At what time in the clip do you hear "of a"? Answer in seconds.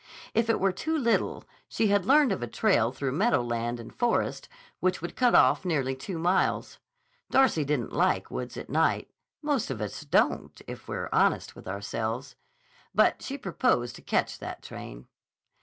2.31-2.47